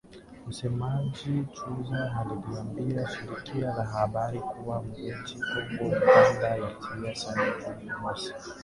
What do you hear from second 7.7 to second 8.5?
Juni mosi.